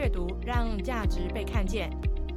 [0.00, 1.90] 阅读，让价值被看见。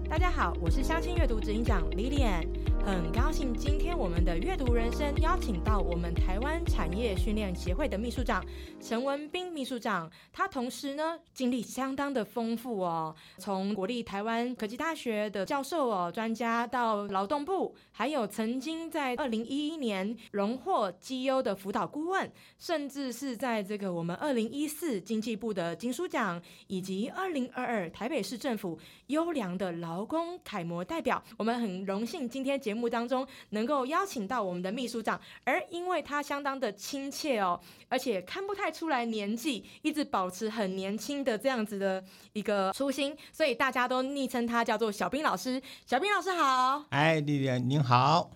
[0.10, 2.46] 大家好，我是相信阅读执行长 Lilian，
[2.86, 8.44] 很高兴今天我们的阅读人生邀请到我们台湾产业训练协会的秘书长
[8.82, 22.30] 陈文斌秘书长，他同时呢经历相当的丰富哦，从国立台湾科技大学的教授哦专家到劳动部，还有曾经在二零一一年荣获绩优的辅导顾问，
[22.60, 45.62] 甚至是在这个我们二零一四经济部的金书奖，以及二零二二台北市政府优良的劳工楷模代表，我们很荣幸今天节节目当中能够邀请到我们的秘书长，而因为他相当的亲切哦，而且看不太出来年纪，一直保持很年轻的这样子的一个初心，所以大家都昵称他叫做小兵老师。
[45.86, 48.32] 小兵老师好，哎，丽丽您好，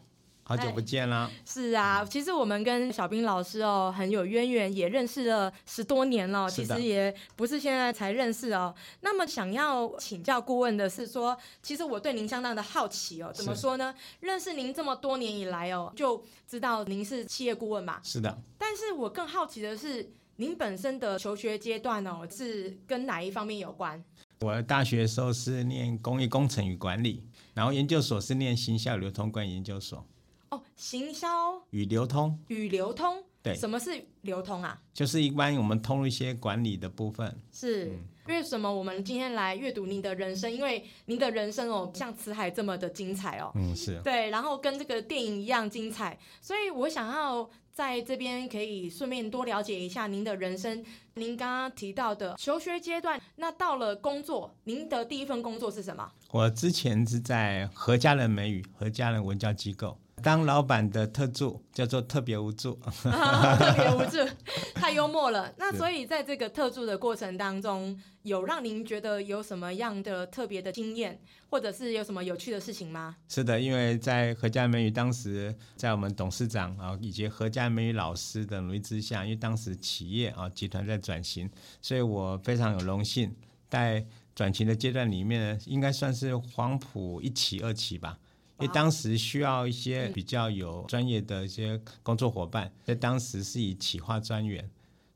[0.48, 1.30] 好久不见了。
[1.46, 6.50] 是啊，其实我们跟小兵老师哦很有渊源，也认识了十多年了。
[6.50, 8.74] 其实也不是现在才认识哦。
[9.02, 13.30] 那么想要请教顾问的是说，其实我对您相当的好奇哦。
[13.34, 13.94] 怎么说呢？
[14.22, 18.00] 认识您这么多年以来哦，就知道您是企业顾问嘛。
[18.02, 24.02] 是的，但是我更好奇的是，您本身的求学阶段哦，是跟哪一方面有关？
[24.40, 30.08] 我大学的时候是念工业工程与管理，然后研究所是念行销流通管理研究所
[30.50, 31.28] 哦，行销
[31.72, 33.24] 与流通，与流通。
[33.44, 34.78] 对什么是流通啊？
[34.94, 37.40] 就是一般我们通一些管理的部分。
[37.52, 40.52] 是、为什么我们今天来阅读您的人生？
[40.52, 43.52] 因为您的人生哦，像辞海这么的精彩哦。
[43.56, 50.84] 嗯，是对，然后跟这个电影一样精彩，所以我想要在这边可以顺便多了解一下您的人生。
[51.14, 56.12] 您刚刚提到的求学阶段，那到了工作，您的第一份工作是什么？
[56.32, 62.74] 我之前是在何家人美语何家人文教机构当老板的特助，叫做特别无助。
[63.04, 64.18] 特别无助，
[64.74, 65.54] 太幽默了。
[65.58, 73.16] 那所以在这个特助的过程当中，有让您觉得有什么样的特别的经验，或者是有什么有趣的事情吗？
[73.30, 81.50] 是的，因为在何家美语当时在我们董事长啊以及何家美语老师的努力之下，因为当时企业啊集团在转型，
[81.80, 83.34] 所以我非常有荣幸
[83.70, 84.04] 在
[84.34, 88.18] 转型的阶段里面呢，应该算是黄埔一期二期吧。
[88.60, 94.68] 因为当时需要一些比较有专业的一些工作伙伴，在当时是以企划专员，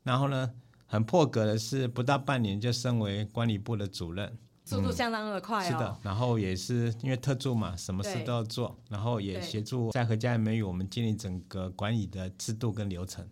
[0.04, 0.50] 然后呢，
[0.86, 5.68] 很破格的是不到半年就升为管理部的主任，速度相当的快哦。
[5.68, 13.28] 是的，然后也是因为特助嘛，什么事都要做，然后也对协助在何家美语我们建立整个管理的制度跟流程。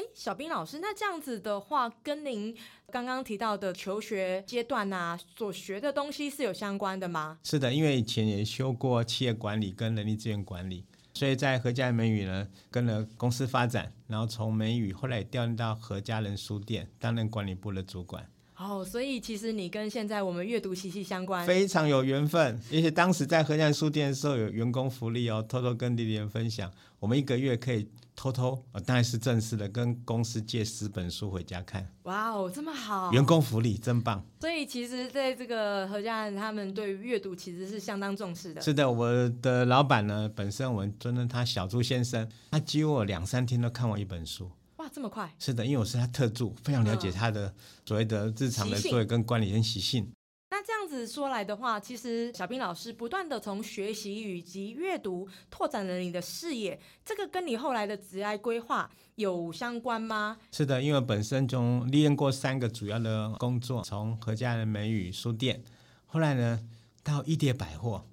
[0.00, 2.56] 哎，小兵老师，那这样子的话，跟您
[2.90, 7.38] 刚刚提到的求学阶段呐，所学的东西是有相关的吗？
[7.42, 18.26] 是的，因为以前也修过企业管理跟人力资源管理，所以在何家美语呢跟了公司发展，然后从美语后来调任到何家人书店担任管理部的主管，
[18.60, 21.46] 哦，所以其实你跟现在我们阅读息息相关。
[21.46, 22.60] 非常有缘分。
[22.70, 31.90] 而且当时在何家人书店的时候有员工福利哦，偷偷跟丽丽分享，我们一个月可以偷偷，呃、当然是正式的，跟公司借十本书回家看。
[32.02, 33.10] 哇哦，这么好！
[33.12, 34.22] 员工福利真棒。
[34.40, 38.60] 所以其实在这个何家人他们对于阅读其实是相当重视的。
[38.60, 44.50] 是的，我的老板呢，本身我们尊称他小朱先生，他几乎我两三天都看完一本书。
[44.90, 45.32] 哇，这么快！
[45.38, 47.54] 是的，因为我是他特助，非常了解嗯他的
[47.86, 50.12] 所谓的日常的作为跟管理跟习性。
[50.50, 60.36] 那这样子说来的话，其实小兵老师不断的从学习以及阅读拓展了你的视野，这个跟你后来的职业规划有相关吗？
[60.50, 65.62] 是的，因为本身中历练过三个主要的工作，从何家人美语书店，
[66.06, 66.60] 后来呢
[67.04, 68.04] 到一叠百货。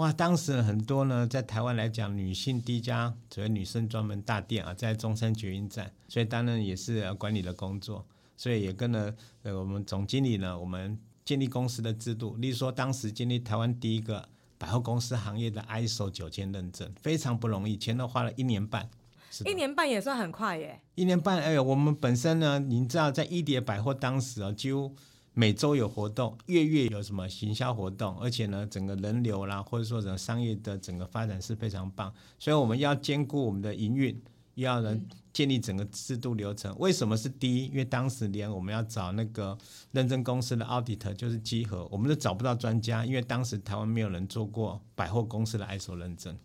[0.00, 8.02] 哇，当时很多呢，在台湾来讲，女性第一家所谓女生专门大店啊，在中山捷运站，所以当然也是呃管理的工作，
[8.34, 18.88] 所以也跟了呃我们总经理呢，我们建立公司的制度，例如说当时建立台湾第一个百货公司行业的 ISO 九千认证，非常不容易，前头花了一年半。
[19.30, 20.80] 是一年半也算很快耶。
[20.94, 24.96] 一年半，哎呦，我们本身呢，您知道，在一叠百货当时啊，几乎
[25.32, 34.20] 每周有活动，月月有什么行销活动，而且呢，整个人流啦，或者说整个商业的整个发展是非常棒，所以我们要兼顾我们的营运，
[34.54, 35.00] 又要能
[35.32, 36.76] 建立整个制度流程。
[36.78, 37.66] 为什么是第一？
[37.66, 39.56] 因为当时连我们要找那个
[39.92, 46.36] 认证公司的 auditor 就是稽核，我们都找不到专家，因为当时台湾没有人做过百货公司的 ISO 认证。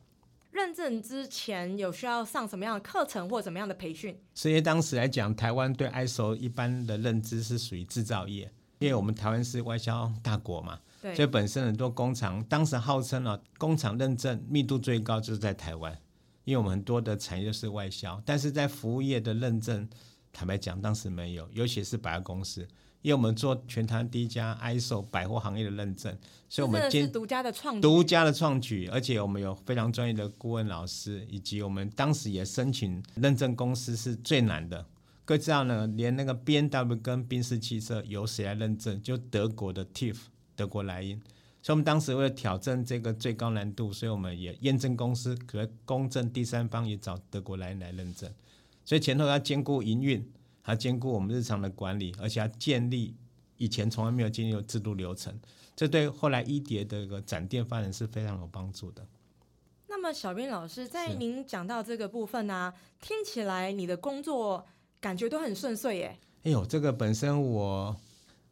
[0.52, 4.18] 认证之前有需要上什么样的课程或怎么样的培训？
[4.34, 8.50] 所以当时来讲，台湾对 ISO 一般的认知是属于制造业，
[8.80, 15.98] 因为我们台湾是外销大国嘛，所以，本身很多工厂，当时号称啊，工厂认证密度最高就是在台湾，
[16.44, 19.88] 因为我们很多的产业是外销，但是在服务业的认证，
[20.34, 22.68] 坦白讲，当时没有，尤其是百货公司，
[23.02, 26.18] 因为我们做全台第一家 ISO 百货行业的认证，
[26.50, 34.86] 所以我们兼真的是独家的创独家的创举，而且我们有非常专业的顾问老师，以及我们当时也申请认证公司是最难的。
[35.26, 39.02] 各位知道呢，连那个 B N W 跟宾士汽车由谁来认证？
[39.02, 40.18] 就德国的 TIF
[40.56, 41.20] 德国莱茵。
[41.64, 48.32] 所以我们当时为了挑战这个最高难度，所以我们也验证公司，可公证第三方也找德国莱茵来认证。
[48.86, 50.32] 所以前头要兼顾营运，
[50.62, 53.16] 还要兼顾我们日常的管理，而且要建立
[53.58, 55.36] 以前从来没有建立的制度流程。
[55.76, 59.08] 这对后来一蝶的一个展店发展是非常有帮助的。
[59.88, 64.68] 那么，小兵老师，在您讲到这个部分呢、听起来你的工作
[65.06, 66.18] 感觉都很顺遂耶。
[66.46, 67.96] 哎呦，这个本身我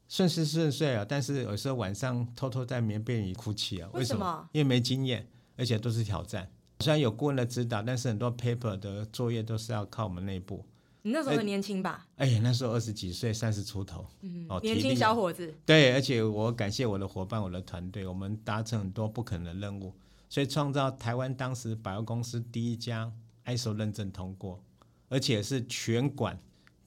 [0.07, 3.89] 顺是顺遂啊，但是有时候晚上偷偷在棉被里哭泣啊。
[3.91, 4.47] 为什么？
[4.51, 5.27] 因为没经验，
[5.57, 6.47] 而且都是挑战。
[6.81, 10.63] 虽然有顾问的指导，但是很多 paper 的作业都是要靠我们内部。
[11.01, 12.05] 你那时候很年轻吧？
[12.17, 15.51] 哎呀，那时候二十几岁，三十出头，嗯，哦年轻小伙子。
[15.65, 19.91] 对，而且我感谢我的伙伴，我的团队，我们达成很多不可能的任务，
[20.29, 23.11] 所以创造台湾当时百货公司第一家
[23.43, 24.63] ISO 认证通过，
[25.13, 26.35] 而且是全馆，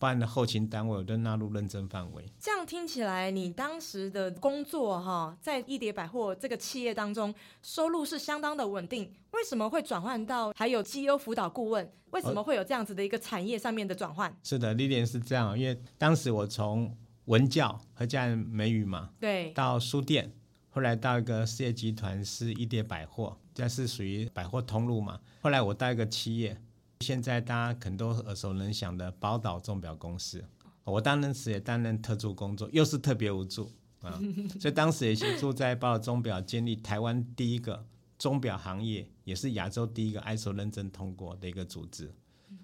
[0.01, 2.25] 包含的后勤单位我都纳入认证范围。
[2.41, 7.33] 这样听起来，你当时的工作哈，在一叠百货这个企业当中，
[7.63, 9.15] 收入是相当的稳定。
[9.31, 11.89] 为什么会转换到还有绩优辅导顾问？
[12.11, 14.37] 为什么会有这样子的一个产业上面的转换？
[14.43, 16.93] 是的，历练是这样，因为当时我从
[17.27, 20.33] 文教和家人美语嘛，对，到书店，
[20.71, 25.21] 后来到一个事业集团是一叠百货，这是属于百货通路嘛。
[25.43, 26.61] 后来我到一个企业，
[27.01, 30.45] 现在大家可能都耳熟能详的宝岛钟表公司，
[30.85, 33.71] 我当时也担任特助工作，又是特别无助
[34.01, 34.21] 啊，
[34.61, 37.87] 所以当时也协助在宝岛钟表建立台湾第一个
[38.19, 42.11] 钟表行业，也是亚洲第一个 ISO 认证通过的一个组织。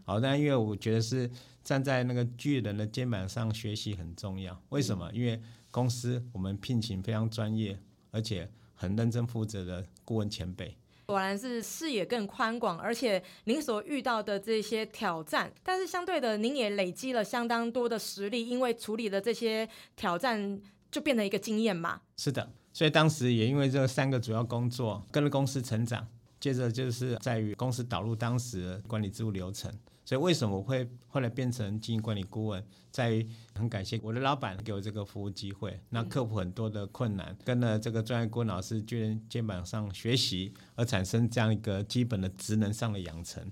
[0.05, 1.31] 好，但因为我觉得是
[1.63, 4.61] 站在那个巨人的肩膀上学习很重要。
[4.71, 5.11] 为什么？
[5.13, 5.41] 因为
[5.71, 7.79] 公司我们聘请非常专业
[8.11, 10.77] 而且很认真负责的顾问前辈。
[11.13, 20.59] 果然是视野更宽广，而且您所遇到的这些挑战，但是相对的，您也累积了相当多的实力，因为处理的这些挑战
[20.91, 22.01] 就变成一个经验嘛。
[22.17, 26.09] 是的，所以当时也因为这三个主要工作，跟着公司成长。
[26.41, 29.71] 接着就是在于公司导入当时管理制度流程。
[30.05, 43.51] 所以为什么我会后来变成经营管理顾问，在很感谢我的老板给我这个服务机会，那克服很多的困难，跟了这个专业顾问老师巨人肩膀上学习，而产生这样一个基本的职能上的养成。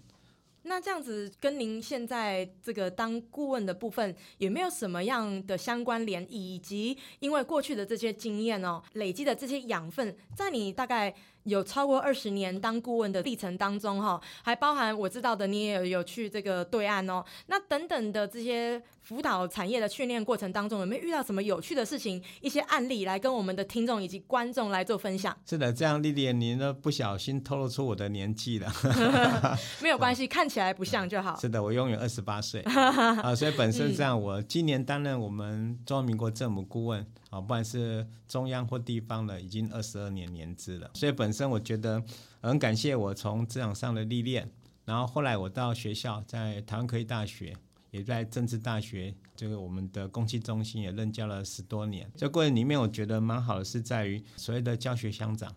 [0.62, 6.25] 那这样子跟您现在这个当顾问的部分有没有什么样的相关联？
[6.31, 11.12] 以及因为过去的这些经验哦，累积的这些养分，在你大概
[11.44, 25.37] 有超过二十年当顾问的历程当中哈、还包含我知道的，你也有有去这个对岸哦，那等等的这些辅导产业的训练过程当中，有没有遇到什么有趣的事情、一些案例来跟我们的听众以及观众来做分享？
[25.46, 28.70] 是的，这样丽丽，您都不小心透露出我的年纪了。
[29.82, 31.36] 没有关系，看起来不像就好。
[31.40, 40.91] 是的，我永远二十八岁 啊，所以本身这样，我今年担任我们中华民国政府顾问啊，不管是中央或地方的，已经二十二年年资了。
[40.94, 42.03] 所以本身我觉得
[42.43, 44.50] 很感谢我从职场上的历练，
[44.85, 47.56] 然后后来我到学校，在台湾科技大学，
[47.93, 52.10] 也在政治大学这个我们的公器中心也任教了十多年。
[52.17, 55.55] 这过程里面，我觉得蛮好的是在于所谓的教学相长。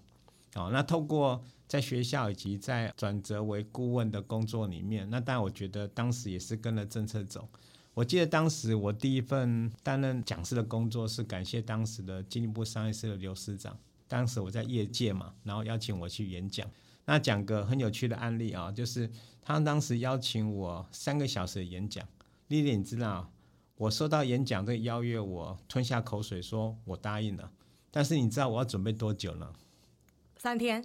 [0.56, 7.50] 哦，那透过在学校以及在转折为顾问的工作里面，那当然我觉得当时也是跟着政策走。
[7.94, 16.68] 我记得当时我第一份担任讲师的工作是感谢当时的经济部商业司的刘司长，当时我在业界嘛，然后邀请我去演讲。
[17.06, 19.10] 那讲个很有趣的案例啊，就是
[19.42, 22.08] 他当时邀请我三个小时的演讲。
[22.48, 23.32] 丽丽，你知道
[23.76, 27.52] 我收到演讲这个邀约，我吞下口水说我答应了。
[27.92, 29.54] 但是你知道我要准备多久呢？
[30.38, 30.84] 三天，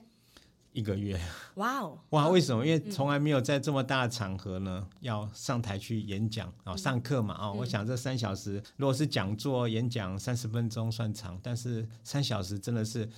[0.73, 1.21] 一个月。
[1.55, 2.65] 哇哦， 哇，为什么？
[2.65, 13.09] 因为从来没有在这么大的场合呢，要上台去演讲啊、上课嘛啊、我想这三小时，如果是讲座演讲三十分钟算长，但是三小时真的是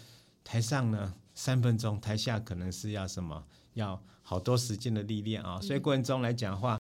[0.42, 3.44] 台上呢三分钟，台下可能是要什么？
[3.74, 6.76] 要好多时间的历练啊、所以过程中来讲的话，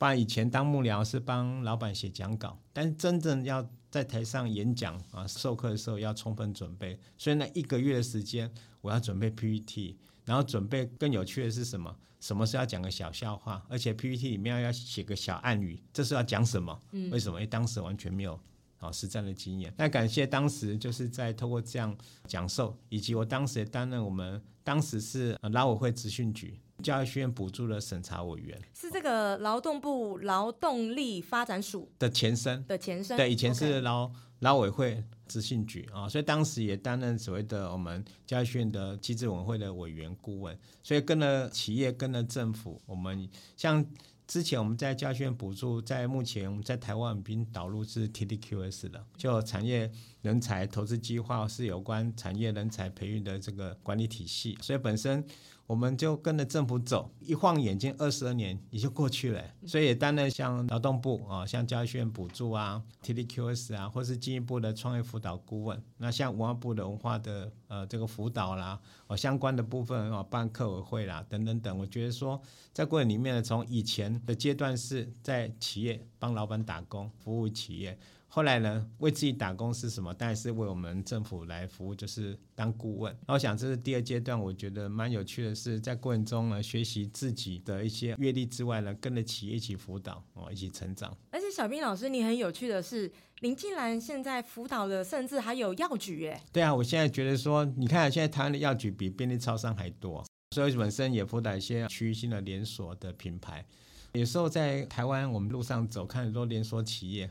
[0.00, 9.98] 把以前当幕僚是帮老板写讲稿，但是真正要在台上演讲啊授课的时候要充分准备，所以那一个月的时间我要准备 PPT。
[10.24, 11.94] 然后准备更有趣的是什么？
[12.20, 16.80] 什么是要讲个小笑话，而且 PPT 里面要写个小暗语，这是要讲什么？
[17.10, 17.38] 为什么？
[17.38, 18.40] 因为当时完全没有
[18.78, 19.74] 啊实战的经验。
[19.76, 21.94] 那感谢当时就是在透过这样
[22.26, 33.16] 讲授，以及我当时也担任我们当时是呃劳委会执训局教育学院补助的审查委员，是这个劳动部劳动力发展署的前身的前身。
[33.16, 34.10] 对，以前是劳
[34.40, 43.84] 劳委会执行局啊，所以当时也担任所谓的我们教育学院的机制委员会的委员顾问，所以跟了企业，跟了政府，我们像。
[44.30, 49.90] 之前我们在教训补助，在目前我们在台湾已经导入是 TDQS 了，就产业
[50.22, 55.26] 人才投资计划是有关产业人才培育的这个管理体系，所以本身。
[55.70, 65.80] 我们就跟着政府走，一晃眼睛二十二年也就过去了，所以也担任像劳动部啊，像教育学院补助啊、TDQS 啊，或是进一步的创业辅导顾问。
[65.98, 71.78] 那像文化部的文化的呃这个辅导啦，哦相关的部分哦办课委会啦等等等。
[71.78, 77.96] 我觉得说在过程里面呢，从以前的阶段是在企业帮老板打工，服务企业。
[78.32, 80.14] 后来呢，为自己打工是什么？
[80.14, 83.12] 当然是为我们政府来服务，就是当顾问。
[83.26, 91.12] 然后想这是第二阶段，我觉得蛮有趣的是，在过程中呢，学习自己的一些阅历之外呢，跟着企业一起辅导哦，一起成长。
[91.30, 93.10] 而且小兵老师，你很有趣的是，
[93.40, 96.40] 林静兰现在辅导的甚至还有药局耶。
[96.52, 103.66] 对啊，我现在觉得说，你看现在台湾的药局比便利超商还多，所以本身也辅导一些区域性的连锁的品牌。
[104.12, 107.28] 有时候在台湾，我们路上走，看很多连锁企业。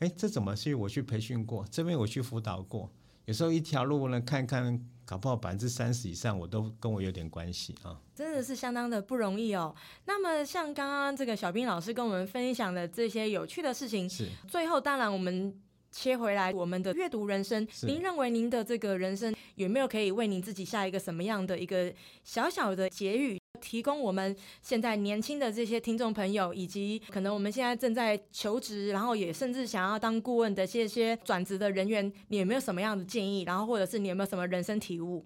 [0.00, 1.64] 哎，这怎么去我去培训过？
[1.70, 2.90] 这边我去辅导过。
[3.26, 8.00] 有时候一条路呢，看看搞不好百分之三十以上，我都跟我有点关系啊。
[8.14, 9.74] 真的是相当的不容易哦。
[10.06, 15.54] 那么像刚刚这个小兵老师跟我们分享的这些有趣的事情，是最后当然我们
[15.90, 17.66] 切回来我们的阅读人生。
[17.82, 21.92] 您认为您的这个人生有没有可以为您自己下一个什么样的一个
[22.24, 23.38] 小小的结语？
[23.60, 33.42] 提供我们现在年轻的这些听众朋友，以及可能我们现在正在求职，然后也甚至想要当顾问的这些转职的人员，你有没有什么样的建议？
[33.42, 35.22] 然后或者是你有没有什么人生体悟？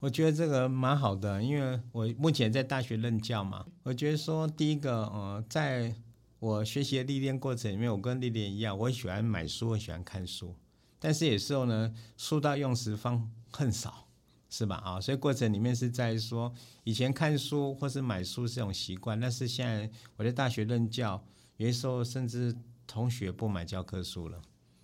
[0.00, 3.64] 我觉得这个蛮好的，因为我目前在大学任教嘛。
[3.84, 5.94] 我觉得说，第一个，呃，在
[6.40, 10.56] 我学习的历练过程里面，我跟历练一样，我喜欢买书，很喜欢看书，
[10.98, 14.08] 但是有时候呢，书到用时方恨少。
[14.52, 14.74] 是吧？
[14.78, 21.24] 啊，所以过程里面是在说，以前看书或是买书是一种习惯，但是现在我在大学任教，
[21.56, 22.52] 有些时候甚至
[22.84, 24.42] 同学不买教科书了，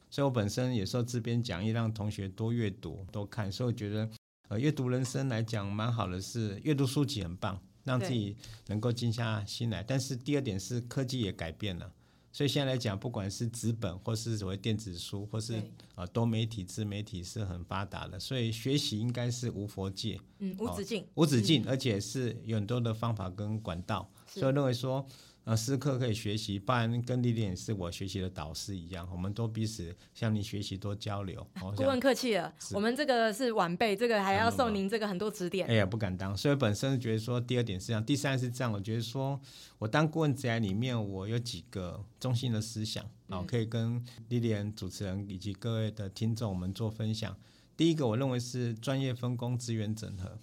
[0.08, 4.08] 所以我本身有时候自编讲义，让同学多阅读、多看，所以我觉得，
[4.46, 9.82] 呃，阅读人生来讲蛮好的，是阅读书籍很棒，让自己能够静下心来。
[9.82, 11.90] 但是第二点是科技也改变了。
[12.30, 15.54] 所以现在来讲，不管是纸本或是所谓电子书，或是
[15.94, 25.06] 啊多媒体、自媒体是很发达的，所以学习应该是无佛界，嗯，无止境，无止境，而且是有很多的方法跟管道，所以认为说。
[25.46, 31.46] 呃，时刻可以学习，不然跟丽丽也是我学习的导师一样，我们都彼此向你学习，多交流。
[31.76, 35.68] 顾问客气了，我们这个是晚辈，这个还要送您这个很多指点。
[35.68, 39.40] 哎呀，不敢当，所以本身觉得说，第二点是这样，第三是这样，我觉得说
[39.78, 47.36] 我当顾问职涯里面，我有几个中心的思想然后，可以跟丽丽主持人以及各位的听众我们做分享。
[47.76, 50.36] 第一个，我认为是专业分工、资源整合。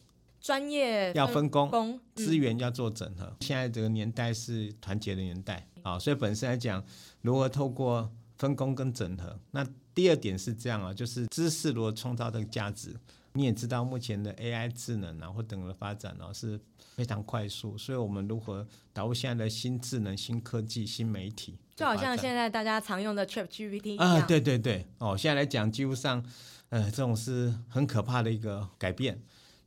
[0.44, 3.34] 专业要分工，资源要做整合。
[3.40, 6.84] 现在这个年代是团结的年代啊，所以本身来讲，
[7.22, 9.40] 如何透过分工跟整合。
[9.52, 12.94] 那第二点是这样啊，就是知识如何创造这个价值。
[13.36, 16.60] 你也知道，目前的 AI 智能啊或等的发展啊是
[16.94, 26.22] 非常快速，所以我们如何导入现在的新智能、新科技、新媒体，就好像现在大家常用的 ChatGPT 啊，对对对，哦，现在来讲，几乎上，
[26.68, 29.24] 呃，这种是很可怕的一个改变。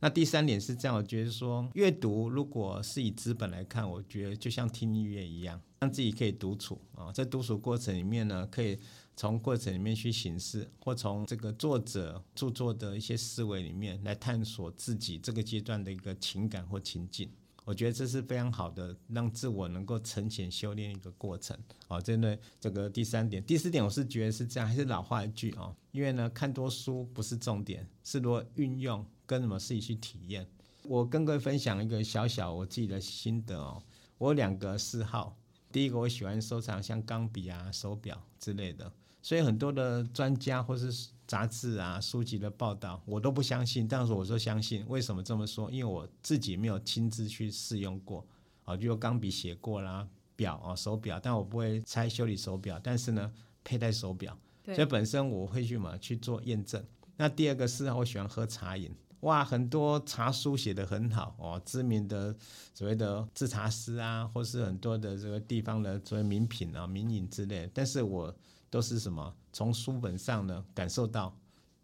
[0.07, 8.79] 那第三点是这样，我觉得说阅读如果是以资本来看，我觉得就像听音乐一样，让自己可以独处啊，在独处过程里面呢，可以
[9.17, 17.29] 从过程里面去形式，或从这个作者著作的一些思维里面来探索自己这个阶段的一个情感或情境。
[17.65, 21.53] 我觉得这是非常好的，让自我能够沉潜修炼一个过程
[21.89, 21.99] 啊。
[21.99, 29.05] 针对这个第三点，第四点，我是觉得是这样，还是老话一句啊，因为呢，看多书不是重点，是如何运用。
[29.27, 30.47] 跟什么自己去体验？
[30.83, 33.83] 我跟各位分享一个小小我自己的心得哦。
[34.17, 35.37] 我有两个嗜好，
[35.71, 38.91] 第一个我喜欢收藏像钢笔啊、手表之类的，
[39.21, 43.85] 所以很多的专家或是杂志啊、书籍的报道，我都不相信。
[43.85, 45.69] 但是我说相信，为什么这么说？
[45.69, 48.25] 因为我自己没有亲自去试用过
[48.63, 50.07] 啊，就钢笔写过啦，
[50.37, 53.31] 表啊、手表，但我不会拆修理手表，但是呢，
[53.63, 56.81] 佩戴手表，所以本身我会去嘛去做验证。
[57.17, 58.89] 那第二个是我喜欢喝茶饮。
[59.21, 62.35] 哇，很多茶书写的很好哦，知名的
[62.73, 67.69] 所谓的制茶师啊，或是很多的这个地方的所谓名品啊、名饮之类。
[67.73, 68.33] 但是我
[68.69, 69.33] 都是什么？
[69.51, 71.35] 从书本上呢感受到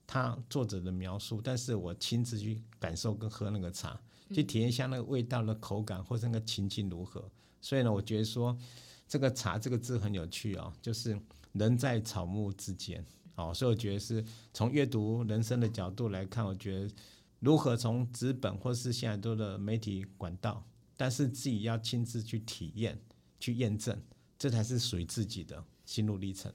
[0.05, 3.99] 他作者的描述，但是我亲自去感受跟喝那个茶，
[4.31, 7.23] 去体验一下那个味道的口感或者那个情境如何。
[7.59, 8.55] 所以呢，我觉得说
[9.07, 11.19] 这个“茶”这个字很有趣哦，就是
[11.53, 13.03] 人在草木之间
[13.35, 14.23] 哦，所以我觉得是
[14.53, 16.93] 从阅读人生的角度来看，我觉得
[17.43, 22.97] 如何从资本或是现在多的媒体管道，但是自己要亲自去体验、
[23.37, 24.01] 去验证，
[24.39, 26.49] 这才是属于自己的心路历程。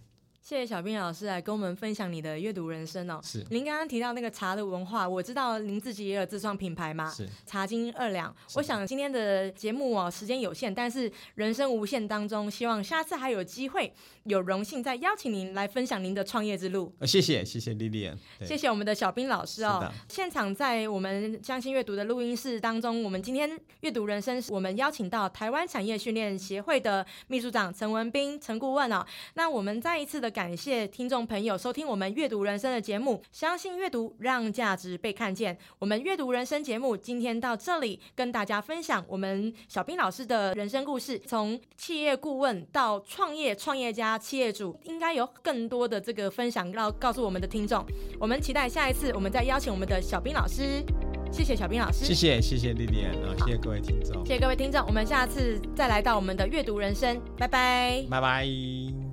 [0.48, 3.20] 谢谢小兵老师来跟我们分享你的阅读人生哦。
[3.22, 7.10] 是，您刚刚提到那个茶的文化，我知道您自己也有自创品牌嘛？
[7.10, 8.34] 是，茶金二两。
[8.54, 16.90] 我想今天的节目哦，时间有限，但是人生无限当中，希望下次还有机会，有荣幸再邀请您来分享您的创业之路。
[16.98, 19.92] 呃，谢谢，谢谢丽丽，谢谢我们的小兵老师哦。
[20.08, 23.50] 现场在我们相信阅读的录音室当中，我们今天
[23.80, 29.04] 阅读人生，我们邀请到台湾产业训练协会的秘书长陈文斌陈顾问哦。
[29.34, 31.26] 那我们再一次的感谢听众。
[31.26, 35.58] 朋友收听我们阅读人生的节目，相信阅读让价值被看见。
[35.80, 47.84] 我们阅读人生节目今天到这里，跟大家分享我们小兵老师的人生故事，从企业顾问到创业创业家、企业主，应该有更多的这个分享要告诉我们的听众。
[48.20, 50.84] 我们期待下一次，我们再邀请我们的小兵老师。
[51.32, 53.10] 谢谢小兵老师，谢谢谢谢丽丽啊，
[53.44, 59.07] 谢谢各位听众，谢谢各位听众，我们下次再来到我们的阅读人生，拜拜，拜拜。